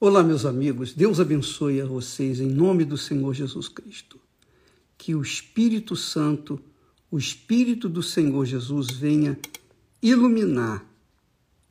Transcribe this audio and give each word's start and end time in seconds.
Olá, 0.00 0.22
meus 0.22 0.46
amigos, 0.46 0.94
Deus 0.94 1.18
abençoe 1.18 1.80
a 1.80 1.84
vocês 1.84 2.38
em 2.38 2.46
nome 2.46 2.84
do 2.84 2.96
Senhor 2.96 3.34
Jesus 3.34 3.66
Cristo. 3.66 4.20
Que 4.96 5.12
o 5.12 5.20
Espírito 5.20 5.96
Santo, 5.96 6.60
o 7.10 7.18
Espírito 7.18 7.88
do 7.88 8.00
Senhor 8.00 8.44
Jesus 8.44 8.92
venha 8.92 9.36
iluminar 10.00 10.86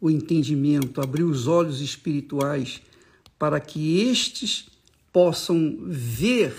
o 0.02 0.10
entendimento, 0.10 1.00
abrir 1.00 1.24
os 1.24 1.48
olhos 1.48 1.80
espirituais 1.80 2.82
para 3.40 3.62
que 3.62 4.02
estes 4.02 4.68
possam 5.14 5.78
ver 5.86 6.54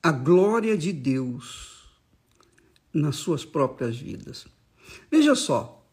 a 0.00 0.12
glória 0.12 0.78
de 0.78 0.92
Deus 0.92 1.82
nas 2.94 3.16
suas 3.16 3.44
próprias 3.44 3.96
vidas. 3.98 4.46
Veja 5.10 5.34
só, 5.34 5.84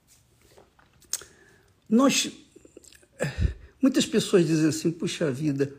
nós 1.89 2.31
Muitas 3.81 4.05
pessoas 4.05 4.45
dizem 4.45 4.69
assim: 4.69 4.91
puxa 4.91 5.31
vida, 5.31 5.73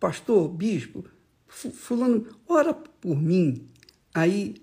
pastor, 0.00 0.48
bispo, 0.48 1.04
fulano, 1.48 2.26
ora 2.46 2.72
por 2.74 3.20
mim. 3.20 3.68
Aí 4.14 4.56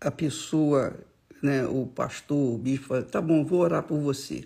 a 0.00 0.10
pessoa, 0.10 0.98
né, 1.42 1.66
o 1.66 1.86
pastor, 1.86 2.54
o 2.54 2.58
bispo, 2.58 2.88
fala: 2.88 3.02
tá 3.02 3.20
bom, 3.20 3.44
vou 3.44 3.60
orar 3.60 3.82
por 3.82 3.98
você. 4.00 4.44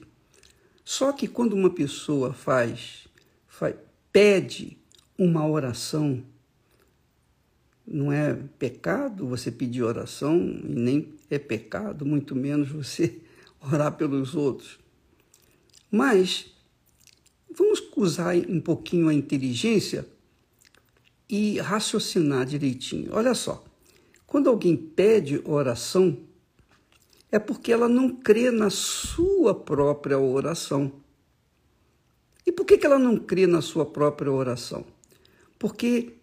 Só 0.85 1.13
que 1.13 1.27
quando 1.27 1.55
uma 1.55 1.71
pessoa 1.71 2.35
faz, 2.35 3.09
faz 3.47 3.75
pede 4.13 4.79
uma 5.19 5.49
oração, 5.49 6.23
não 7.87 8.13
é 8.13 8.35
pecado 8.59 9.27
você 9.27 9.51
pedir 9.51 9.83
oração, 9.83 10.39
e 10.39 10.75
nem 10.75 11.15
é 11.31 11.39
pecado, 11.39 12.05
muito 12.05 12.37
menos 12.37 12.69
você 12.69 13.21
orar 13.61 13.97
pelos 13.97 14.35
outros. 14.35 14.84
Mas 15.95 16.47
vamos 17.57 17.81
usar 17.97 18.35
um 18.49 18.61
pouquinho 18.61 19.09
a 19.09 19.15
inteligência 19.15 20.05
e 21.29 21.61
raciocinar 21.61 22.45
direitinho. 22.45 23.11
Olha 23.13 23.33
só, 23.33 23.65
quando 24.27 24.51
alguém 24.51 24.77
pede 24.77 25.41
oração, 25.45 26.19
é 27.31 27.39
porque 27.39 27.73
ela 27.73 27.89
não 27.89 28.11
crê 28.11 28.51
na 28.51 28.71
sua 28.71 29.55
própria 29.55 30.19
oração. 30.19 30.93
E 32.45 32.51
por 32.51 32.67
que, 32.67 32.85
ela 32.85 32.99
não 32.99 33.17
crê 33.17 33.47
na 33.47 33.63
sua 33.63 33.87
própria 33.87 34.33
oração? 34.33 34.85
Porque, 35.61 36.15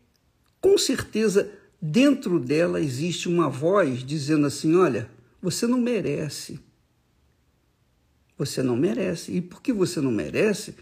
com 0.60 0.78
certeza, 0.78 1.50
dentro 1.82 2.42
dela 2.42 2.82
existe 2.82 3.30
uma 3.30 3.48
voz 3.48 4.04
dizendo 4.04 4.48
assim: 4.48 4.76
olha, 4.76 5.10
você 5.42 5.66
não 5.66 5.80
merece. 5.80 6.60
Você 8.42 8.64
não 8.64 8.76
merece. 8.76 9.34
E 9.34 9.40
porque 9.40 9.72
você 9.72 10.02
não 10.02 10.12
merece, 10.12 10.74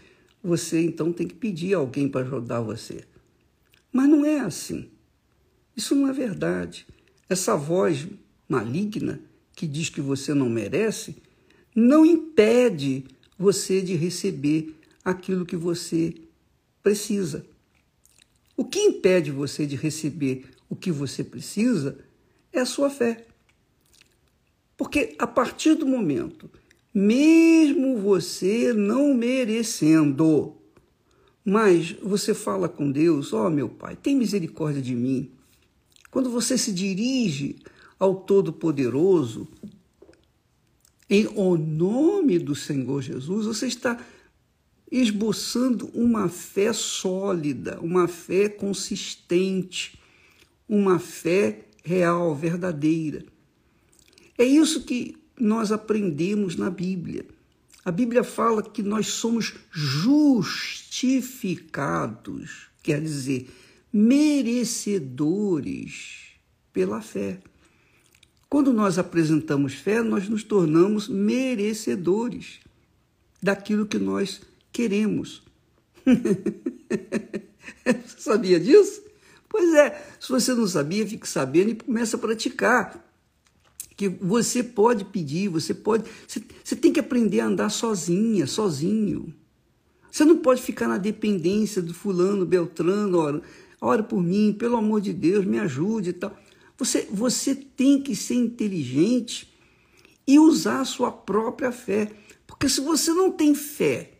você 0.42 0.80
então 0.80 1.12
tem 1.12 1.28
que 1.28 1.34
pedir 1.34 1.74
alguém 1.74 2.08
para 2.08 2.22
ajudar 2.22 2.62
você. 2.62 3.04
Mas 3.92 4.08
não 4.08 4.24
é 4.24 4.40
assim. 4.40 4.88
Isso 5.76 5.94
não 5.94 6.08
é 6.08 6.12
verdade. 6.14 6.86
Essa 7.28 7.54
voz 7.58 8.06
maligna 8.48 9.20
que 9.54 9.66
diz 9.66 9.90
que 9.90 10.00
você 10.00 10.32
não 10.32 10.48
merece 10.48 11.16
não 11.76 12.06
impede 12.06 13.04
você 13.38 13.82
de 13.82 13.94
receber 13.94 14.74
aquilo 15.04 15.44
que 15.44 15.56
você 15.56 16.14
precisa. 16.82 17.44
O 18.56 18.64
que 18.64 18.78
impede 18.78 19.30
você 19.30 19.66
de 19.66 19.76
receber 19.76 20.46
o 20.66 20.74
que 20.74 20.90
você 20.90 21.22
precisa 21.22 21.98
é 22.54 22.60
a 22.60 22.64
sua 22.64 22.88
fé. 22.88 23.26
Porque 24.78 25.14
a 25.18 25.26
partir 25.26 25.74
do 25.74 25.84
momento 25.84 26.50
mesmo 26.92 27.98
você 27.98 28.72
não 28.72 29.14
merecendo. 29.14 30.56
Mas 31.44 31.92
você 32.02 32.34
fala 32.34 32.68
com 32.68 32.90
Deus: 32.90 33.32
Ó 33.32 33.46
oh, 33.46 33.50
meu 33.50 33.68
Pai, 33.68 33.96
tem 33.96 34.16
misericórdia 34.16 34.82
de 34.82 34.94
mim. 34.94 35.30
Quando 36.10 36.30
você 36.30 36.58
se 36.58 36.72
dirige 36.72 37.56
ao 37.98 38.16
Todo-Poderoso, 38.16 39.46
em 41.08 41.26
o 41.34 41.56
nome 41.56 42.38
do 42.38 42.54
Senhor 42.54 43.02
Jesus, 43.02 43.46
você 43.46 43.66
está 43.66 43.98
esboçando 44.90 45.88
uma 45.94 46.28
fé 46.28 46.72
sólida, 46.72 47.78
uma 47.80 48.08
fé 48.08 48.48
consistente, 48.48 49.98
uma 50.68 50.98
fé 50.98 51.66
real, 51.84 52.34
verdadeira. 52.34 53.24
É 54.36 54.44
isso 54.44 54.84
que 54.84 55.19
nós 55.40 55.72
aprendemos 55.72 56.54
na 56.56 56.70
Bíblia. 56.70 57.26
A 57.84 57.90
Bíblia 57.90 58.22
fala 58.22 58.62
que 58.62 58.82
nós 58.82 59.08
somos 59.08 59.54
justificados, 59.70 62.68
quer 62.82 63.00
dizer, 63.00 63.48
merecedores 63.92 66.30
pela 66.72 67.00
fé. 67.00 67.40
Quando 68.48 68.72
nós 68.72 68.98
apresentamos 68.98 69.74
fé, 69.74 70.02
nós 70.02 70.28
nos 70.28 70.42
tornamos 70.42 71.08
merecedores 71.08 72.58
daquilo 73.42 73.86
que 73.86 73.98
nós 73.98 74.40
queremos. 74.72 75.42
Você 77.84 78.00
sabia 78.18 78.60
disso? 78.60 79.02
Pois 79.48 79.74
é, 79.74 80.00
se 80.20 80.28
você 80.28 80.54
não 80.54 80.66
sabia, 80.66 81.06
fique 81.06 81.28
sabendo 81.28 81.70
e 81.70 81.74
comece 81.74 82.14
a 82.14 82.18
praticar 82.18 83.09
que 84.00 84.08
você 84.08 84.62
pode 84.62 85.04
pedir, 85.04 85.48
você 85.48 85.74
pode. 85.74 86.04
Você, 86.26 86.42
você 86.64 86.74
tem 86.74 86.90
que 86.90 86.98
aprender 86.98 87.40
a 87.40 87.46
andar 87.46 87.68
sozinha, 87.68 88.46
sozinho. 88.46 89.34
Você 90.10 90.24
não 90.24 90.38
pode 90.38 90.62
ficar 90.62 90.88
na 90.88 90.96
dependência 90.96 91.82
do 91.82 91.92
fulano, 91.92 92.46
Beltrano, 92.46 93.18
ora, 93.18 93.42
ora 93.78 94.02
por 94.02 94.22
mim, 94.22 94.56
pelo 94.58 94.78
amor 94.78 95.02
de 95.02 95.12
Deus, 95.12 95.44
me 95.44 95.58
ajude 95.58 96.10
e 96.10 96.12
tal. 96.14 96.34
Você, 96.78 97.08
você 97.10 97.54
tem 97.54 98.00
que 98.00 98.16
ser 98.16 98.36
inteligente 98.36 99.52
e 100.26 100.38
usar 100.38 100.80
a 100.80 100.86
sua 100.86 101.12
própria 101.12 101.70
fé. 101.70 102.10
Porque 102.46 102.70
se 102.70 102.80
você 102.80 103.12
não 103.12 103.30
tem 103.30 103.54
fé 103.54 104.12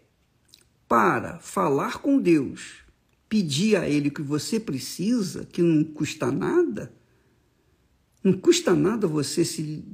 para 0.86 1.38
falar 1.38 2.02
com 2.02 2.19
Deus, 2.19 2.84
pedir 3.30 3.76
a 3.76 3.88
Ele 3.88 4.08
o 4.08 4.12
que 4.12 4.20
você 4.20 4.60
precisa, 4.60 5.46
que 5.46 5.62
não 5.62 5.82
custa 5.84 6.30
nada, 6.30 6.92
não 8.22 8.32
custa 8.34 8.75
nada 8.75 9.06
você 9.06 9.44
se, 9.44 9.84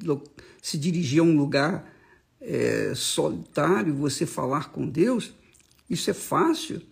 se 0.60 0.78
dirigir 0.78 1.20
a 1.20 1.24
um 1.24 1.36
lugar 1.36 1.92
é, 2.40 2.92
solitário, 2.94 3.94
você 3.94 4.26
falar 4.26 4.70
com 4.70 4.88
Deus. 4.88 5.32
Isso 5.88 6.10
é 6.10 6.14
fácil. 6.14 6.82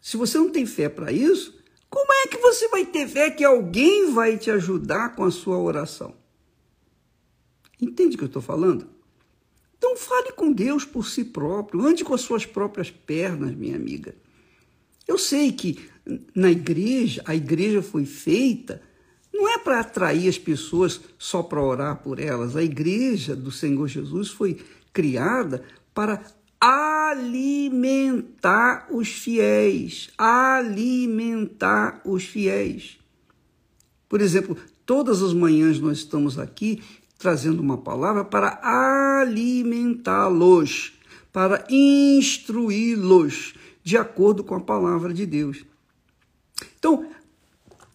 Se 0.00 0.16
você 0.16 0.38
não 0.38 0.50
tem 0.50 0.66
fé 0.66 0.88
para 0.88 1.12
isso, 1.12 1.56
como 1.88 2.12
é 2.12 2.26
que 2.28 2.38
você 2.38 2.68
vai 2.68 2.84
ter 2.84 3.08
fé 3.08 3.30
que 3.30 3.44
alguém 3.44 4.12
vai 4.12 4.36
te 4.36 4.50
ajudar 4.50 5.14
com 5.14 5.24
a 5.24 5.30
sua 5.30 5.58
oração? 5.58 6.14
Entende 7.80 8.14
o 8.14 8.18
que 8.18 8.24
eu 8.24 8.28
estou 8.28 8.42
falando? 8.42 8.88
Então 9.76 9.96
fale 9.96 10.32
com 10.32 10.52
Deus 10.52 10.84
por 10.84 11.06
si 11.06 11.24
próprio, 11.24 11.84
ande 11.84 12.04
com 12.04 12.14
as 12.14 12.22
suas 12.22 12.46
próprias 12.46 12.90
pernas, 12.90 13.54
minha 13.54 13.76
amiga. 13.76 14.16
Eu 15.06 15.18
sei 15.18 15.52
que 15.52 15.88
na 16.34 16.50
igreja, 16.50 17.22
a 17.24 17.34
igreja 17.34 17.82
foi 17.82 18.04
feita 18.04 18.82
não 19.36 19.48
é 19.48 19.58
para 19.58 19.80
atrair 19.80 20.28
as 20.28 20.38
pessoas 20.38 21.00
só 21.18 21.42
para 21.42 21.62
orar 21.62 21.96
por 21.96 22.18
elas. 22.18 22.56
A 22.56 22.62
igreja 22.62 23.36
do 23.36 23.50
Senhor 23.50 23.86
Jesus 23.86 24.30
foi 24.30 24.64
criada 24.92 25.62
para 25.94 26.24
alimentar 26.60 27.68
os 28.90 29.08
fiéis, 29.08 30.08
alimentar 30.16 32.00
os 32.04 32.24
fiéis. 32.24 32.98
Por 34.08 34.22
exemplo, 34.22 34.56
todas 34.86 35.22
as 35.22 35.34
manhãs 35.34 35.78
nós 35.78 35.98
estamos 35.98 36.38
aqui 36.38 36.82
trazendo 37.18 37.60
uma 37.60 37.76
palavra 37.78 38.24
para 38.24 38.58
alimentá-los, 39.20 40.94
para 41.32 41.66
instruí-los 41.68 43.54
de 43.82 43.98
acordo 43.98 44.42
com 44.42 44.54
a 44.54 44.60
palavra 44.60 45.12
de 45.12 45.26
Deus. 45.26 45.64
Então, 46.78 47.10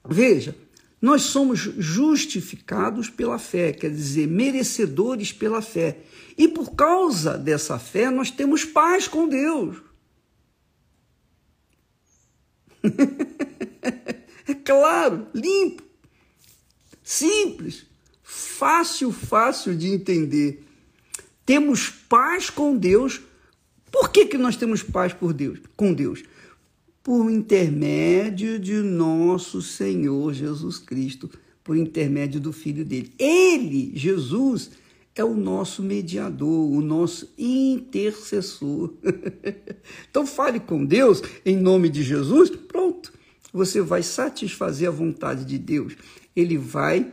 veja, 0.07 0.55
nós 1.01 1.23
somos 1.23 1.59
justificados 1.59 3.09
pela 3.09 3.39
fé, 3.39 3.73
quer 3.73 3.89
dizer, 3.89 4.27
merecedores 4.27 5.33
pela 5.33 5.61
fé. 5.61 5.97
E 6.37 6.47
por 6.47 6.75
causa 6.75 7.37
dessa 7.37 7.79
fé, 7.79 8.11
nós 8.11 8.29
temos 8.29 8.63
paz 8.63 9.07
com 9.07 9.27
Deus. 9.27 9.77
é 14.47 14.53
claro, 14.53 15.27
limpo, 15.33 15.83
simples, 17.03 17.85
fácil, 18.21 19.11
fácil 19.11 19.75
de 19.75 19.87
entender. 19.87 20.63
Temos 21.45 21.89
paz 21.89 22.51
com 22.51 22.77
Deus. 22.77 23.19
Por 23.91 24.11
que, 24.11 24.27
que 24.27 24.37
nós 24.37 24.55
temos 24.55 24.83
paz 24.83 25.13
por 25.13 25.33
Deus, 25.33 25.59
com 25.75 25.93
Deus? 25.93 26.23
Por 27.03 27.29
intermédio 27.31 28.59
de 28.59 28.75
nosso 28.75 29.61
Senhor 29.61 30.33
Jesus 30.33 30.77
Cristo, 30.77 31.29
por 31.63 31.75
intermédio 31.75 32.39
do 32.39 32.53
Filho 32.53 32.85
dele. 32.85 33.11
Ele, 33.17 33.91
Jesus, 33.95 34.71
é 35.15 35.23
o 35.23 35.33
nosso 35.33 35.81
mediador, 35.81 36.71
o 36.71 36.81
nosso 36.81 37.33
intercessor. 37.37 38.93
então 40.09 40.25
fale 40.25 40.59
com 40.59 40.85
Deus 40.85 41.21
em 41.45 41.57
nome 41.57 41.89
de 41.89 42.03
Jesus, 42.03 42.49
pronto. 42.49 43.11
Você 43.53 43.81
vai 43.81 44.01
satisfazer 44.01 44.87
a 44.87 44.91
vontade 44.91 45.43
de 45.43 45.57
Deus. 45.57 45.95
Ele 46.35 46.57
vai 46.57 47.11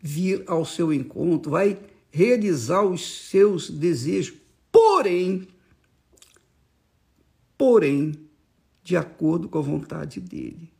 vir 0.00 0.42
ao 0.46 0.64
seu 0.64 0.92
encontro, 0.92 1.52
vai 1.52 1.78
realizar 2.10 2.82
os 2.82 3.28
seus 3.28 3.70
desejos. 3.70 4.34
Porém, 4.72 5.46
porém, 7.56 8.12
de 8.82 8.96
acordo 8.96 9.48
com 9.48 9.58
a 9.58 9.62
vontade 9.62 10.20
dele. 10.20 10.70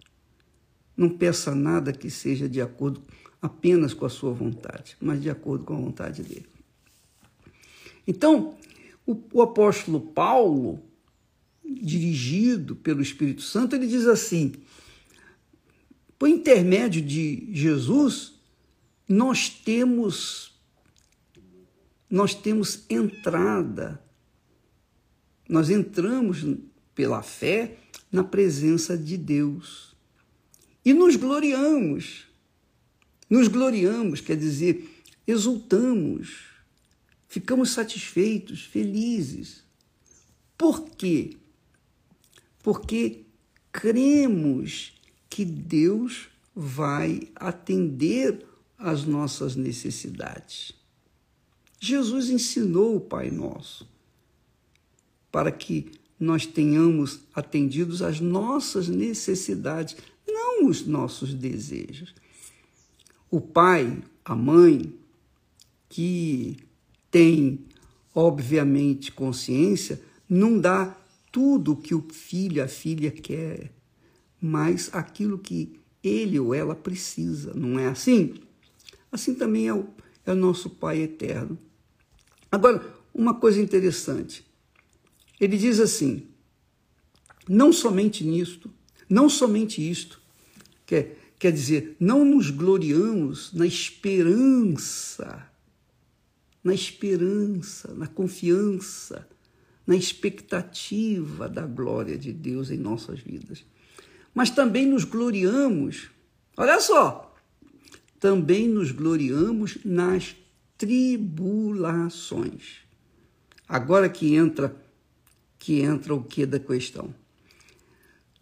Não 0.96 1.08
peça 1.08 1.54
nada 1.54 1.92
que 1.92 2.10
seja 2.10 2.48
de 2.48 2.60
acordo 2.60 3.02
apenas 3.40 3.94
com 3.94 4.04
a 4.04 4.10
sua 4.10 4.32
vontade, 4.32 4.96
mas 5.00 5.20
de 5.22 5.30
acordo 5.30 5.64
com 5.64 5.74
a 5.74 5.80
vontade 5.80 6.22
dele. 6.22 6.46
Então, 8.06 8.56
o, 9.06 9.20
o 9.32 9.42
apóstolo 9.42 10.00
Paulo, 10.00 10.82
dirigido 11.64 12.76
pelo 12.76 13.02
Espírito 13.02 13.42
Santo, 13.42 13.74
ele 13.74 13.86
diz 13.86 14.06
assim: 14.06 14.52
por 16.18 16.28
intermédio 16.28 17.02
de 17.02 17.48
Jesus, 17.52 18.34
nós 19.08 19.48
temos 19.48 20.52
nós 22.08 22.34
temos 22.34 22.84
entrada. 22.90 24.00
Nós 25.48 25.70
entramos 25.70 26.44
pela 26.94 27.22
fé 27.22 27.78
na 28.12 28.22
presença 28.22 28.96
de 28.96 29.16
Deus. 29.16 29.96
E 30.84 30.92
nos 30.92 31.16
gloriamos 31.16 32.30
nos 33.32 33.48
gloriamos, 33.48 34.20
quer 34.20 34.36
dizer, 34.36 34.86
exultamos, 35.26 36.48
ficamos 37.26 37.70
satisfeitos, 37.70 38.66
felizes. 38.66 39.64
Por 40.58 40.90
quê? 40.90 41.38
Porque 42.62 43.24
cremos 43.72 44.92
que 45.30 45.46
Deus 45.46 46.28
vai 46.54 47.22
atender 47.34 48.46
às 48.76 49.06
nossas 49.06 49.56
necessidades. 49.56 50.74
Jesus 51.80 52.28
ensinou 52.28 52.96
o 52.96 53.00
Pai 53.00 53.30
Nosso 53.30 53.88
para 55.30 55.50
que 55.50 55.90
nós 56.22 56.46
tenhamos 56.46 57.20
atendidos 57.34 58.02
às 58.02 58.20
nossas 58.20 58.88
necessidades, 58.88 59.96
não 60.26 60.66
os 60.66 60.86
nossos 60.86 61.34
desejos 61.34 62.14
o 63.32 63.40
pai, 63.40 63.98
a 64.22 64.36
mãe, 64.36 64.92
que 65.88 66.58
tem, 67.10 67.60
obviamente, 68.14 69.10
consciência, 69.10 69.98
não 70.28 70.58
dá 70.58 70.94
tudo 71.32 71.72
o 71.72 71.76
que 71.76 71.94
o 71.94 72.02
filho, 72.12 72.62
a 72.62 72.68
filha 72.68 73.10
quer, 73.10 73.72
mas 74.38 74.90
aquilo 74.92 75.38
que 75.38 75.80
ele 76.04 76.38
ou 76.38 76.52
ela 76.52 76.74
precisa, 76.74 77.54
não 77.54 77.78
é 77.78 77.88
assim? 77.88 78.34
Assim 79.10 79.34
também 79.34 79.66
é 79.66 79.72
o, 79.72 79.86
é 80.26 80.32
o 80.32 80.36
nosso 80.36 80.68
Pai 80.68 81.00
eterno. 81.00 81.58
Agora, 82.50 82.84
uma 83.14 83.32
coisa 83.32 83.62
interessante. 83.62 84.44
Ele 85.42 85.58
diz 85.58 85.78
assim: 85.78 86.26
não 87.46 87.70
somente 87.70 88.24
nisto, 88.24 88.72
não 89.10 89.28
somente 89.28 89.90
isto, 89.90 90.22
que 90.86 90.94
é 90.94 91.16
Quer 91.42 91.50
dizer, 91.50 91.96
não 91.98 92.24
nos 92.24 92.50
gloriamos 92.50 93.52
na 93.52 93.66
esperança, 93.66 95.44
na 96.62 96.72
esperança, 96.72 97.92
na 97.94 98.06
confiança, 98.06 99.28
na 99.84 99.96
expectativa 99.96 101.48
da 101.48 101.66
glória 101.66 102.16
de 102.16 102.32
Deus 102.32 102.70
em 102.70 102.76
nossas 102.76 103.18
vidas. 103.18 103.64
Mas 104.32 104.50
também 104.50 104.86
nos 104.86 105.02
gloriamos, 105.02 106.10
olha 106.56 106.80
só, 106.80 107.34
também 108.20 108.68
nos 108.68 108.92
gloriamos 108.92 109.78
nas 109.84 110.36
tribulações. 110.78 112.82
Agora 113.68 114.08
que 114.08 114.36
entra 114.36 114.76
que 115.62 115.80
entra 115.80 116.12
o 116.12 116.20
que 116.20 116.44
da 116.44 116.58
questão. 116.58 117.14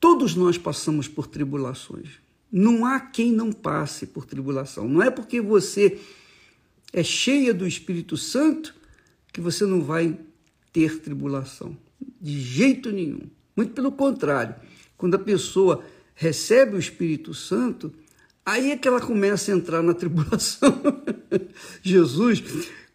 Todos 0.00 0.34
nós 0.34 0.56
passamos 0.56 1.06
por 1.06 1.26
tribulações. 1.26 2.12
Não 2.50 2.86
há 2.86 2.98
quem 2.98 3.30
não 3.30 3.52
passe 3.52 4.06
por 4.06 4.24
tribulação. 4.24 4.88
Não 4.88 5.02
é 5.02 5.10
porque 5.10 5.38
você 5.38 6.00
é 6.94 7.02
cheia 7.02 7.52
do 7.52 7.66
Espírito 7.66 8.16
Santo 8.16 8.74
que 9.30 9.38
você 9.38 9.66
não 9.66 9.82
vai 9.82 10.18
ter 10.72 10.98
tribulação. 11.00 11.76
De 12.18 12.40
jeito 12.40 12.90
nenhum. 12.90 13.28
Muito 13.54 13.74
pelo 13.74 13.92
contrário. 13.92 14.54
Quando 14.96 15.16
a 15.16 15.18
pessoa 15.18 15.84
recebe 16.14 16.74
o 16.74 16.78
Espírito 16.78 17.34
Santo, 17.34 17.92
aí 18.46 18.70
é 18.70 18.78
que 18.78 18.88
ela 18.88 19.02
começa 19.02 19.52
a 19.52 19.54
entrar 19.54 19.82
na 19.82 19.92
tribulação. 19.92 20.80
Jesus, 21.84 22.42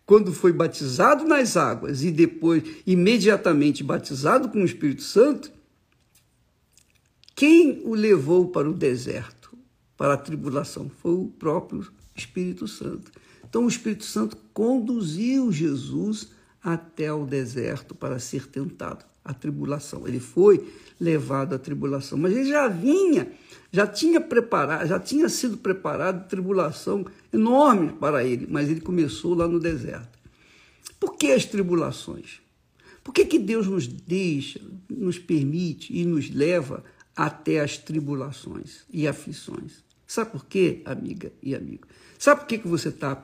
quando 0.05 0.33
foi 0.33 0.53
batizado 0.53 1.25
nas 1.25 1.57
águas 1.57 2.03
e 2.03 2.11
depois 2.11 2.63
imediatamente 2.85 3.83
batizado 3.83 4.49
com 4.49 4.61
o 4.61 4.65
Espírito 4.65 5.01
Santo, 5.01 5.51
quem 7.35 7.81
o 7.83 7.93
levou 7.93 8.49
para 8.49 8.69
o 8.69 8.73
deserto? 8.73 9.35
para 9.97 10.13
a 10.13 10.17
tribulação 10.17 10.89
foi 10.89 11.13
o 11.13 11.27
próprio 11.27 11.87
Espírito 12.15 12.67
Santo. 12.67 13.11
Então, 13.47 13.65
o 13.65 13.67
Espírito 13.67 14.05
Santo 14.05 14.37
conduziu 14.53 15.51
Jesus 15.51 16.29
até 16.61 17.13
o 17.13 17.25
deserto 17.25 17.93
para 17.95 18.19
ser 18.19 18.47
tentado, 18.47 19.05
a 19.25 19.33
tribulação. 19.33 20.07
Ele 20.07 20.19
foi 20.19 20.71
levado 20.99 21.55
à 21.55 21.59
tribulação, 21.59 22.17
mas 22.17 22.31
ele 22.31 22.47
já 22.47 22.67
vinha, 22.67 23.31
já 23.71 23.87
tinha 23.87 24.21
preparado, 24.21 24.87
já 24.87 24.99
tinha 24.99 25.27
sido 25.27 25.57
preparado 25.57 26.29
tribulação 26.29 27.05
enorme 27.33 27.91
para 27.93 28.23
ele, 28.23 28.47
mas 28.49 28.69
ele 28.69 28.79
começou 28.79 29.33
lá 29.33 29.47
no 29.47 29.59
deserto. 29.59 30.17
Por 30.99 31.17
que 31.17 31.31
as 31.31 31.43
tribulações? 31.43 32.39
Por 33.03 33.13
que, 33.13 33.25
que 33.25 33.37
Deus 33.37 33.67
nos 33.67 33.87
deixa, 33.87 34.59
nos 34.89 35.19
permite 35.19 35.95
e 35.95 36.05
nos 36.05 36.29
leva 36.29 36.83
até 37.15 37.59
as 37.59 37.77
tribulações 37.77 38.83
e 38.91 39.07
aflições? 39.07 39.83
Sabe 40.07 40.31
por 40.31 40.45
quê, 40.45 40.81
amiga 40.85 41.31
e 41.41 41.55
amigo? 41.55 41.87
Sabe 42.17 42.41
por 42.41 42.47
que, 42.47 42.59
que 42.59 42.67
você 42.67 42.89
está 42.89 43.23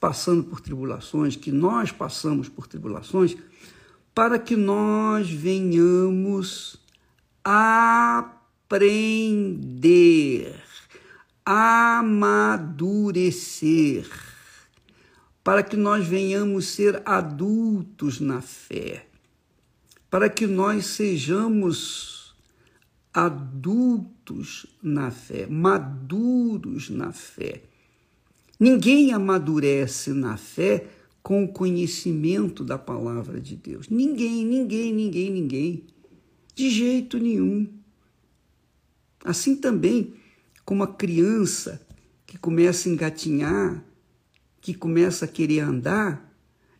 passando 0.00 0.42
por 0.42 0.60
tribulações, 0.60 1.36
que 1.36 1.52
nós 1.52 1.92
passamos 1.92 2.48
por 2.48 2.66
tribulações? 2.66 3.36
Para 4.14 4.38
que 4.38 4.54
nós 4.56 5.30
venhamos 5.30 6.76
aprender, 7.44 8.92
amadurecer, 11.44 12.72
para 15.42 15.62
que 15.62 15.76
nós 15.76 16.06
venhamos 16.06 16.66
ser 16.68 17.02
adultos 17.04 18.20
na 18.20 18.40
fé, 18.40 19.06
para 20.08 20.28
que 20.28 20.46
nós 20.46 20.86
sejamos 20.86 22.34
adultos 23.12 24.66
na 24.82 25.10
fé, 25.10 25.46
maduros 25.46 26.88
na 26.88 27.12
fé. 27.12 27.62
Ninguém 28.58 29.12
amadurece 29.12 30.12
na 30.12 30.36
fé 30.36 30.86
com 31.22 31.44
o 31.44 31.48
conhecimento 31.48 32.64
da 32.64 32.76
palavra 32.76 33.40
de 33.40 33.54
Deus. 33.54 33.88
Ninguém, 33.88 34.44
ninguém, 34.44 34.92
ninguém, 34.92 35.30
ninguém. 35.30 35.86
De 36.54 36.68
jeito 36.68 37.18
nenhum. 37.18 37.68
Assim 39.24 39.54
também 39.54 40.14
como 40.64 40.82
a 40.82 40.88
criança 40.88 41.80
que 42.26 42.36
começa 42.38 42.88
a 42.88 42.92
engatinhar, 42.92 43.84
que 44.60 44.74
começa 44.74 45.24
a 45.24 45.28
querer 45.28 45.60
andar, 45.60 46.32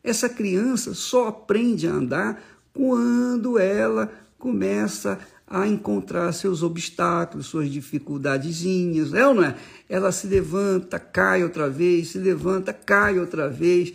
essa 0.02 0.28
criança 0.28 0.94
só 0.94 1.28
aprende 1.28 1.86
a 1.86 1.92
andar 1.92 2.42
quando 2.72 3.58
ela 3.58 4.12
começa 4.38 5.18
a 5.46 5.68
encontrar 5.68 6.32
seus 6.32 6.62
obstáculos, 6.62 7.46
suas 7.46 7.70
dificuldadezinhas, 7.70 9.12
é 9.12 9.26
ou 9.26 9.34
não 9.34 9.44
é? 9.44 9.56
Ela 9.88 10.10
se 10.10 10.26
levanta, 10.26 10.98
cai 10.98 11.44
outra 11.44 11.68
vez, 11.68 12.08
se 12.08 12.18
levanta, 12.18 12.72
cai 12.72 13.18
outra 13.18 13.48
vez. 13.48 13.92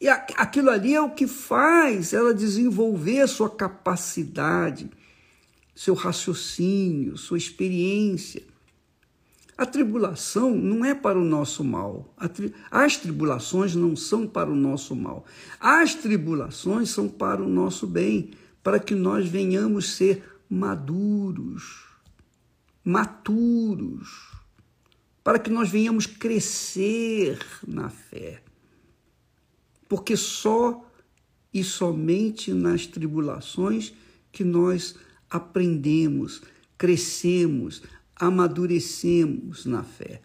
E 0.00 0.08
aquilo 0.08 0.70
ali 0.70 0.94
é 0.94 1.00
o 1.00 1.10
que 1.10 1.26
faz 1.26 2.12
ela 2.12 2.32
desenvolver 2.32 3.26
sua 3.26 3.50
capacidade, 3.50 4.88
seu 5.74 5.94
raciocínio, 5.94 7.16
sua 7.16 7.36
experiência. 7.36 8.42
A 9.56 9.66
tribulação 9.66 10.54
não 10.54 10.84
é 10.84 10.94
para 10.94 11.18
o 11.18 11.24
nosso 11.24 11.64
mal. 11.64 12.14
As 12.70 12.96
tribulações 12.96 13.74
não 13.74 13.96
são 13.96 14.24
para 14.24 14.48
o 14.48 14.54
nosso 14.54 14.94
mal. 14.94 15.24
As 15.58 15.96
tribulações 15.96 16.90
são 16.90 17.08
para 17.08 17.42
o 17.42 17.48
nosso 17.48 17.84
bem, 17.84 18.30
para 18.62 18.78
que 18.78 18.94
nós 18.94 19.28
venhamos 19.28 19.96
ser 19.96 20.22
maduros, 20.48 21.86
maturos, 22.84 24.32
para 25.24 25.40
que 25.40 25.50
nós 25.50 25.68
venhamos 25.68 26.06
crescer 26.06 27.38
na 27.66 27.90
fé. 27.90 28.40
Porque 29.88 30.16
só 30.16 30.84
e 31.52 31.64
somente 31.64 32.52
nas 32.52 32.86
tribulações 32.86 33.92
que 34.30 34.44
nós 34.44 34.94
aprendemos, 35.30 36.42
crescemos, 36.76 37.82
amadurecemos 38.14 39.64
na 39.64 39.82
fé. 39.82 40.20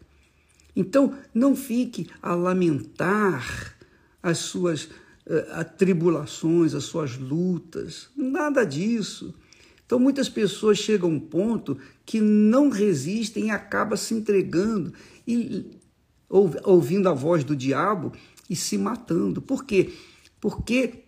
Então, 0.76 1.18
não 1.34 1.56
fique 1.56 2.10
a 2.22 2.34
lamentar 2.34 3.78
as 4.22 4.40
suas 4.40 4.86
uh, 4.86 5.64
tribulações, 5.78 6.74
as 6.74 6.84
suas 6.84 7.18
lutas, 7.18 8.10
nada 8.16 8.64
disso. 8.64 9.34
Então, 9.86 10.00
muitas 10.00 10.28
pessoas 10.28 10.78
chegam 10.78 11.10
a 11.10 11.14
um 11.14 11.20
ponto 11.20 11.78
que 12.06 12.20
não 12.20 12.70
resistem 12.70 13.46
e 13.46 13.52
acabam 13.52 13.98
se 13.98 14.14
entregando 14.14 14.94
e 15.28 15.80
ouvindo 16.30 17.08
a 17.08 17.14
voz 17.14 17.44
do 17.44 17.56
diabo 17.56 18.12
e 18.50 18.56
se 18.56 18.78
matando. 18.78 19.42
Por 19.42 19.66
quê? 19.66 19.94
Porque 20.40 21.04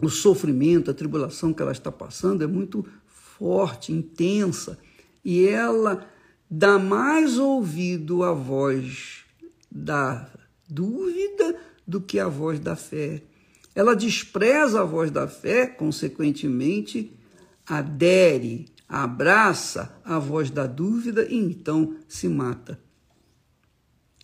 o 0.00 0.08
sofrimento, 0.08 0.90
a 0.90 0.94
tribulação 0.94 1.52
que 1.52 1.62
ela 1.62 1.72
está 1.72 1.90
passando 1.90 2.44
é 2.44 2.46
muito 2.46 2.86
forte, 3.06 3.92
intensa, 3.92 4.78
e 5.24 5.46
ela 5.46 6.06
dá 6.50 6.78
mais 6.78 7.38
ouvido 7.38 8.22
à 8.22 8.32
voz 8.32 9.24
da 9.70 10.30
dúvida 10.68 11.58
do 11.86 12.00
que 12.00 12.18
à 12.18 12.28
voz 12.28 12.60
da 12.60 12.76
fé. 12.76 13.22
Ela 13.74 13.94
despreza 13.94 14.80
a 14.80 14.84
voz 14.84 15.10
da 15.10 15.28
fé, 15.28 15.66
consequentemente, 15.66 17.12
adere, 17.66 18.66
abraça 18.88 20.00
a 20.04 20.18
voz 20.18 20.50
da 20.50 20.66
dúvida 20.66 21.26
e 21.26 21.36
então 21.36 21.96
se 22.08 22.28
mata. 22.28 22.80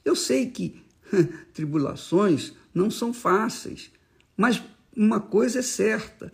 Eu 0.05 0.17
sei 0.17 0.47
que 0.51 0.82
tribulações 1.53 2.53
não 2.75 2.91
são 2.91 3.13
fáceis, 3.13 3.91
mas 4.37 4.63
uma 4.97 5.21
coisa 5.21 5.61
é 5.61 5.63
certa: 5.63 6.33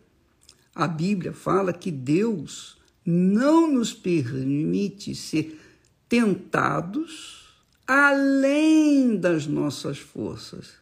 a 0.75 0.87
Bíblia 0.87 1.33
fala 1.33 1.73
que 1.73 1.91
Deus 1.91 2.79
não 3.05 3.73
nos 3.73 3.93
permite 3.93 5.15
ser 5.15 5.61
tentados 6.09 7.39
além 7.87 9.17
das 9.17 9.47
nossas 9.47 9.99
forças. 9.99 10.79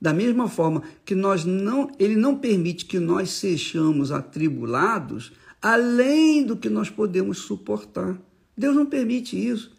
Da 0.00 0.14
mesma 0.14 0.48
forma 0.48 0.82
que 1.04 1.14
nós 1.14 1.44
não, 1.44 1.90
ele 1.98 2.16
não 2.16 2.38
permite 2.38 2.84
que 2.84 2.98
nós 2.98 3.30
sejamos 3.32 4.12
atribulados 4.12 5.32
além 5.60 6.44
do 6.44 6.56
que 6.56 6.68
nós 6.70 6.88
podemos 6.88 7.38
suportar. 7.38 8.16
Deus 8.56 8.74
não 8.74 8.86
permite 8.86 9.36
isso, 9.36 9.76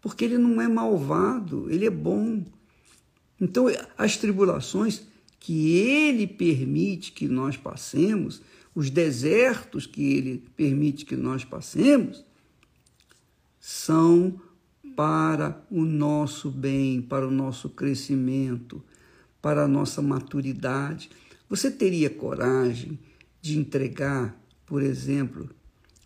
porque 0.00 0.24
ele 0.24 0.38
não 0.38 0.60
é 0.60 0.68
malvado, 0.68 1.70
ele 1.70 1.86
é 1.86 1.90
bom. 1.90 2.44
Então, 3.40 3.66
as 3.96 4.16
tribulações 4.16 5.02
que 5.38 5.76
ele 5.76 6.26
permite 6.26 7.12
que 7.12 7.28
nós 7.28 7.56
passemos, 7.56 8.40
os 8.74 8.90
desertos 8.90 9.86
que 9.86 10.02
ele 10.14 10.42
permite 10.56 11.04
que 11.04 11.16
nós 11.16 11.44
passemos, 11.44 12.24
são 13.60 14.40
para 14.96 15.64
o 15.70 15.84
nosso 15.84 16.50
bem, 16.50 17.02
para 17.02 17.28
o 17.28 17.30
nosso 17.30 17.68
crescimento, 17.68 18.82
para 19.42 19.64
a 19.64 19.68
nossa 19.68 20.00
maturidade. 20.00 21.10
Você 21.48 21.70
teria 21.70 22.08
coragem 22.08 22.98
de 23.42 23.58
entregar, 23.58 24.36
por 24.64 24.82
exemplo, 24.82 25.50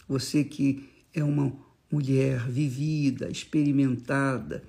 você 0.09 0.43
que 0.43 0.89
é 1.15 1.23
uma 1.23 1.53
mulher 1.91 2.47
vivida, 2.49 3.31
experimentada, 3.31 4.63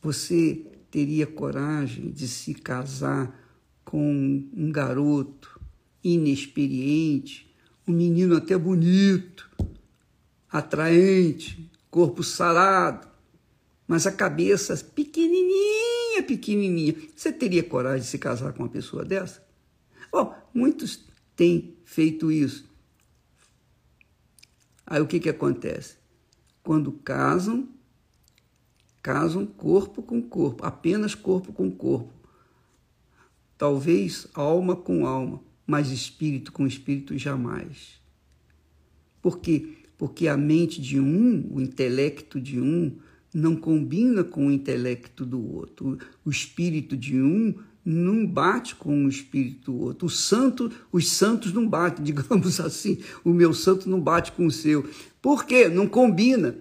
você 0.00 0.64
teria 0.94 1.26
coragem 1.26 2.12
de 2.12 2.28
se 2.28 2.54
casar 2.54 3.36
com 3.84 4.48
um 4.56 4.70
garoto 4.70 5.60
inexperiente, 6.04 7.52
um 7.84 7.92
menino 7.92 8.36
até 8.36 8.56
bonito, 8.56 9.50
atraente, 10.48 11.68
corpo 11.90 12.22
sarado, 12.22 13.08
mas 13.88 14.06
a 14.06 14.12
cabeça 14.12 14.76
pequenininha, 14.94 16.22
pequenininha. 16.24 16.94
Você 17.16 17.32
teria 17.32 17.64
coragem 17.64 18.02
de 18.02 18.06
se 18.06 18.18
casar 18.18 18.52
com 18.52 18.62
uma 18.62 18.68
pessoa 18.68 19.04
dessa? 19.04 19.44
Bom, 20.12 20.32
muitos 20.54 21.04
têm 21.34 21.76
feito 21.84 22.30
isso. 22.30 22.70
Aí 24.86 25.00
o 25.00 25.08
que, 25.08 25.18
que 25.18 25.28
acontece? 25.28 25.96
Quando 26.62 26.92
casam, 26.92 27.68
casam 29.04 29.46
corpo 29.46 30.02
com 30.02 30.20
corpo, 30.20 30.66
apenas 30.66 31.14
corpo 31.14 31.52
com 31.52 31.70
corpo. 31.70 32.12
Talvez 33.56 34.26
alma 34.34 34.74
com 34.74 35.06
alma, 35.06 35.40
mas 35.64 35.90
espírito 35.90 36.50
com 36.50 36.66
espírito 36.66 37.16
jamais. 37.16 38.02
Por 39.22 39.38
quê? 39.38 39.84
porque 39.96 40.28
a 40.28 40.36
mente 40.36 40.80
de 40.80 40.98
um, 40.98 41.46
o 41.50 41.60
intelecto 41.60 42.40
de 42.40 42.60
um, 42.60 42.96
não 43.32 43.56
combina 43.56 44.22
com 44.22 44.46
o 44.46 44.50
intelecto 44.50 45.24
do 45.24 45.54
outro. 45.54 45.98
O 46.24 46.30
espírito 46.30 46.96
de 46.96 47.20
um 47.20 47.54
não 47.84 48.26
bate 48.26 48.74
com 48.74 49.04
o 49.04 49.08
espírito 49.08 49.72
do 49.72 49.78
outro. 49.78 50.06
O 50.06 50.10
santo, 50.10 50.70
os 50.92 51.10
santos 51.10 51.52
não 51.52 51.68
batem, 51.68 52.04
digamos 52.04 52.60
assim. 52.60 52.98
O 53.24 53.30
meu 53.30 53.54
santo 53.54 53.88
não 53.88 54.00
bate 54.00 54.32
com 54.32 54.46
o 54.46 54.50
seu. 54.50 54.88
Por 55.20 55.44
quê? 55.44 55.68
Não 55.68 55.86
combina. 55.86 56.56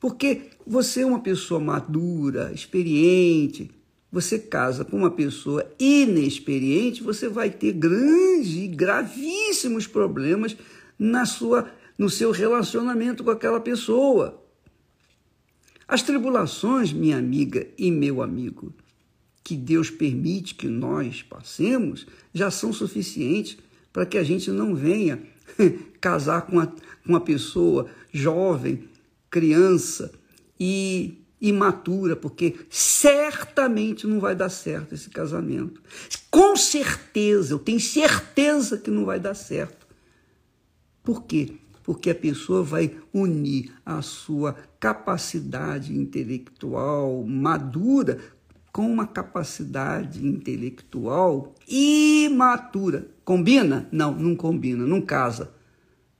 Porque 0.00 0.42
você 0.66 1.02
é 1.02 1.06
uma 1.06 1.20
pessoa 1.20 1.60
madura, 1.60 2.52
experiente. 2.52 3.70
Você 4.10 4.38
casa 4.38 4.84
com 4.84 4.96
uma 4.96 5.10
pessoa 5.10 5.66
inexperiente, 5.78 7.02
você 7.02 7.28
vai 7.28 7.50
ter 7.50 7.72
grandes 7.72 8.54
e 8.54 8.66
gravíssimos 8.68 9.86
problemas 9.86 10.56
na 10.98 11.26
sua 11.26 11.70
no 11.98 12.08
seu 12.08 12.30
relacionamento 12.30 13.24
com 13.24 13.30
aquela 13.30 13.60
pessoa. 13.60 14.40
As 15.86 16.00
tribulações, 16.00 16.92
minha 16.92 17.18
amiga 17.18 17.66
e 17.76 17.90
meu 17.90 18.22
amigo, 18.22 18.72
que 19.42 19.56
Deus 19.56 19.90
permite 19.90 20.54
que 20.54 20.68
nós 20.68 21.22
passemos, 21.22 22.06
já 22.32 22.50
são 22.50 22.72
suficientes 22.72 23.58
para 23.92 24.06
que 24.06 24.16
a 24.16 24.22
gente 24.22 24.50
não 24.50 24.74
venha 24.74 25.20
casar 26.00 26.42
com 26.42 26.52
uma, 26.52 26.72
uma 27.04 27.20
pessoa 27.20 27.88
jovem, 28.12 28.84
criança 29.30 30.12
e 30.58 31.24
imatura, 31.40 32.16
porque 32.16 32.56
certamente 32.68 34.06
não 34.06 34.20
vai 34.20 34.34
dar 34.34 34.48
certo 34.48 34.94
esse 34.94 35.08
casamento. 35.08 35.80
Com 36.30 36.56
certeza, 36.56 37.54
eu 37.54 37.58
tenho 37.58 37.80
certeza 37.80 38.78
que 38.78 38.90
não 38.90 39.04
vai 39.04 39.20
dar 39.20 39.34
certo. 39.34 39.86
Por 41.02 41.24
quê? 41.24 41.54
porque 41.88 42.10
a 42.10 42.14
pessoa 42.14 42.62
vai 42.62 42.94
unir 43.14 43.72
a 43.82 44.02
sua 44.02 44.54
capacidade 44.78 45.96
intelectual 45.96 47.24
madura 47.24 48.18
com 48.70 48.92
uma 48.92 49.06
capacidade 49.06 50.22
intelectual 50.22 51.54
imatura. 51.66 53.08
Combina? 53.24 53.88
Não, 53.90 54.14
não 54.14 54.36
combina, 54.36 54.86
não 54.86 55.00
casa. 55.00 55.50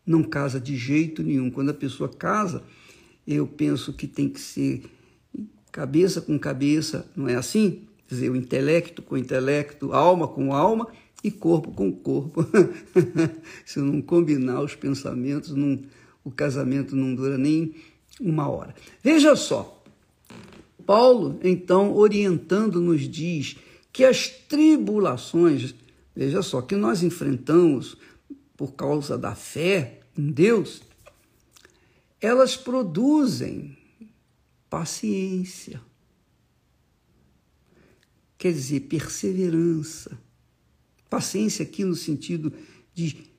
Não 0.06 0.22
casa 0.22 0.58
de 0.58 0.74
jeito 0.74 1.22
nenhum. 1.22 1.50
Quando 1.50 1.68
a 1.68 1.74
pessoa 1.74 2.08
casa, 2.08 2.62
eu 3.34 3.46
penso 3.46 3.92
que 3.92 4.06
tem 4.06 4.28
que 4.28 4.40
ser 4.40 4.84
cabeça 5.70 6.20
com 6.20 6.38
cabeça, 6.38 7.06
não 7.14 7.28
é 7.28 7.34
assim? 7.34 7.82
Quer 8.06 8.14
dizer, 8.14 8.30
o 8.30 8.36
intelecto 8.36 9.02
com 9.02 9.18
intelecto, 9.18 9.92
alma 9.92 10.26
com 10.26 10.54
alma 10.54 10.88
e 11.22 11.30
corpo 11.30 11.70
com 11.70 11.92
corpo. 11.92 12.46
Se 13.66 13.80
não 13.80 14.00
combinar 14.00 14.62
os 14.62 14.74
pensamentos, 14.74 15.54
não, 15.54 15.82
o 16.24 16.30
casamento 16.30 16.96
não 16.96 17.14
dura 17.14 17.36
nem 17.36 17.74
uma 18.18 18.48
hora. 18.48 18.74
Veja 19.02 19.36
só, 19.36 19.84
Paulo, 20.86 21.38
então, 21.44 21.94
orientando, 21.94 22.80
nos 22.80 23.02
diz 23.02 23.56
que 23.92 24.04
as 24.04 24.28
tribulações, 24.28 25.74
veja 26.16 26.40
só, 26.40 26.62
que 26.62 26.74
nós 26.74 27.02
enfrentamos 27.02 27.96
por 28.56 28.72
causa 28.72 29.18
da 29.18 29.34
fé 29.34 30.00
em 30.16 30.30
Deus, 30.30 30.82
elas 32.20 32.56
produzem 32.56 33.76
paciência, 34.68 35.80
quer 38.36 38.52
dizer, 38.52 38.80
perseverança 38.80 40.18
Paciência 41.08 41.62
aqui 41.62 41.84
no 41.84 41.94
sentido 41.94 42.52
de 42.92 43.30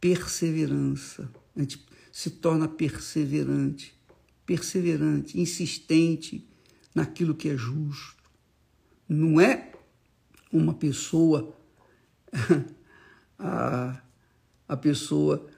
perseverança. 0.00 1.30
A 1.56 1.60
gente 1.60 1.84
se 2.10 2.30
torna 2.30 2.68
perseverante, 2.68 3.94
perseverante, 4.44 5.40
insistente 5.40 6.46
naquilo 6.94 7.34
que 7.34 7.48
é 7.48 7.56
justo. 7.56 8.22
Não 9.08 9.40
é 9.40 9.72
uma 10.52 10.74
pessoa, 10.74 11.56
a, 13.38 14.02
a 14.68 14.76
pessoa 14.76 15.48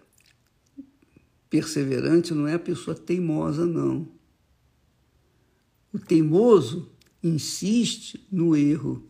perseverante 1.55 2.35
não 2.35 2.49
é 2.49 2.55
a 2.55 2.59
pessoa 2.59 2.97
teimosa, 2.97 3.65
não. 3.65 4.09
O 5.93 6.01
teimoso 6.01 6.91
insiste 7.23 8.27
no 8.29 8.57
erro 8.57 9.09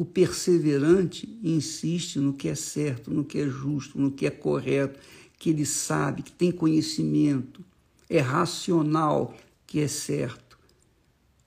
O 0.00 0.04
perseverante 0.06 1.38
insiste 1.42 2.18
no 2.18 2.32
que 2.32 2.48
é 2.48 2.54
certo, 2.54 3.10
no 3.10 3.22
que 3.22 3.36
é 3.36 3.46
justo, 3.46 4.00
no 4.00 4.10
que 4.10 4.24
é 4.24 4.30
correto, 4.30 4.98
que 5.38 5.50
ele 5.50 5.66
sabe, 5.66 6.22
que 6.22 6.32
tem 6.32 6.50
conhecimento, 6.50 7.62
é 8.08 8.18
racional, 8.18 9.36
que 9.66 9.78
é 9.78 9.86
certo. 9.86 10.58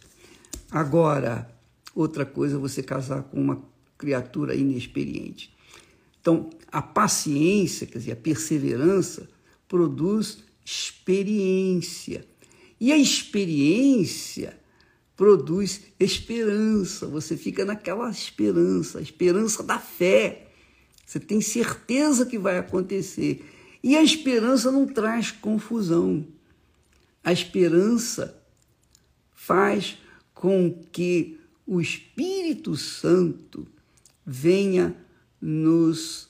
Agora, 0.71 1.47
outra 1.93 2.25
coisa 2.25 2.55
é 2.55 2.59
você 2.59 2.81
casar 2.81 3.21
com 3.21 3.39
uma 3.39 3.61
criatura 3.95 4.55
inexperiente. 4.55 5.55
Então, 6.19 6.49
a 6.71 6.81
paciência, 6.81 7.85
quer 7.85 7.99
dizer, 7.99 8.13
a 8.13 8.15
perseverança, 8.15 9.29
produz 9.67 10.43
experiência. 10.65 12.25
E 12.81 12.91
a 12.91 12.97
experiência 12.97 14.59
produz 15.15 15.81
esperança. 15.99 17.05
Você 17.05 17.37
fica 17.37 17.63
naquela 17.63 18.09
esperança, 18.09 18.97
a 18.97 19.01
esperança 19.03 19.61
da 19.61 19.77
fé. 19.77 20.47
Você 21.05 21.19
tem 21.19 21.39
certeza 21.41 22.25
que 22.25 22.39
vai 22.39 22.57
acontecer. 22.57 23.45
E 23.83 23.95
a 23.95 24.01
esperança 24.01 24.71
não 24.71 24.87
traz 24.87 25.29
confusão. 25.29 26.25
A 27.23 27.31
esperança 27.31 28.35
faz 29.31 29.99
com 30.33 30.73
que 30.91 31.39
o 31.67 31.79
Espírito 31.79 32.75
Santo 32.75 33.67
venha 34.25 34.97
nos 35.39 36.29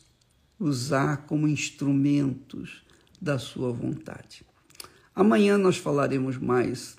usar 0.60 1.26
como 1.28 1.48
instrumentos 1.48 2.84
da 3.22 3.40
sua 3.40 3.72
vontade. 3.72 4.51
Amanhã 5.16 5.58
nós 5.58 5.78
falaremos 5.78 6.38
mais 6.38 6.96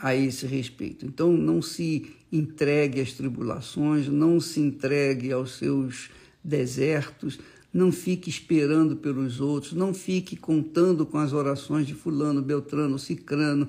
a 0.00 0.14
esse 0.14 0.46
respeito. 0.46 1.06
Então, 1.06 1.32
não 1.32 1.60
se 1.60 2.10
entregue 2.32 3.00
às 3.00 3.12
tribulações, 3.12 4.08
não 4.08 4.40
se 4.40 4.60
entregue 4.60 5.32
aos 5.32 5.58
seus 5.58 6.10
desertos, 6.42 7.38
não 7.72 7.92
fique 7.92 8.28
esperando 8.28 8.96
pelos 8.96 9.40
outros, 9.40 9.72
não 9.72 9.94
fique 9.94 10.36
contando 10.36 11.06
com 11.06 11.18
as 11.18 11.32
orações 11.32 11.86
de 11.86 11.94
Fulano, 11.94 12.42
Beltrano, 12.42 12.98
Cicrano. 12.98 13.68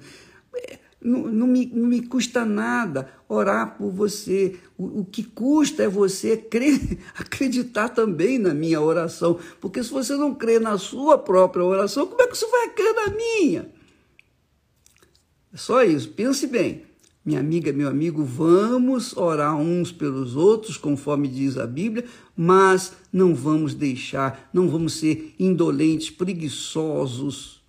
Não, 1.03 1.27
não, 1.27 1.47
me, 1.47 1.65
não 1.73 1.87
me 1.87 2.01
custa 2.01 2.45
nada 2.45 3.11
orar 3.27 3.75
por 3.75 3.91
você. 3.91 4.59
O, 4.77 5.01
o 5.01 5.05
que 5.05 5.23
custa 5.23 5.83
é 5.83 5.87
você 5.87 6.37
crer, 6.37 6.99
acreditar 7.17 7.89
também 7.89 8.37
na 8.37 8.53
minha 8.53 8.79
oração. 8.79 9.39
Porque 9.59 9.83
se 9.83 9.89
você 9.89 10.15
não 10.15 10.35
crê 10.35 10.59
na 10.59 10.77
sua 10.77 11.17
própria 11.17 11.63
oração, 11.63 12.05
como 12.05 12.21
é 12.21 12.27
que 12.27 12.37
você 12.37 12.47
vai 12.47 12.69
crer 12.69 12.93
na 12.93 13.07
minha? 13.15 13.69
É 15.53 15.57
só 15.57 15.83
isso. 15.83 16.09
Pense 16.09 16.45
bem. 16.45 16.83
Minha 17.23 17.39
amiga, 17.39 17.71
meu 17.71 17.87
amigo, 17.87 18.23
vamos 18.23 19.15
orar 19.15 19.55
uns 19.55 19.91
pelos 19.91 20.35
outros, 20.35 20.75
conforme 20.75 21.27
diz 21.27 21.55
a 21.55 21.67
Bíblia, 21.67 22.05
mas 22.35 22.93
não 23.13 23.35
vamos 23.35 23.75
deixar, 23.75 24.49
não 24.51 24.67
vamos 24.67 24.93
ser 24.93 25.35
indolentes, 25.37 26.09
preguiçosos 26.09 27.60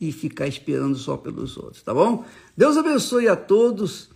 e 0.00 0.12
ficar 0.12 0.46
esperando 0.46 0.96
só 0.96 1.16
pelos 1.16 1.56
outros, 1.56 1.82
tá 1.82 1.94
bom? 1.94 2.24
Deus 2.56 2.76
abençoe 2.76 3.28
a 3.28 3.36
todos 3.36 4.10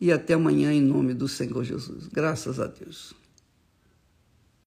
e 0.00 0.12
até 0.12 0.34
amanhã 0.34 0.72
em 0.72 0.80
nome 0.80 1.14
do 1.14 1.26
Senhor 1.26 1.64
Jesus. 1.64 2.08
Graças 2.08 2.60
a 2.60 2.66
Deus. 2.66 3.14